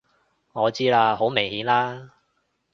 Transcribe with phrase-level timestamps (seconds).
[0.53, 1.15] 我知啦！
[1.15, 2.09] 好明顯啦！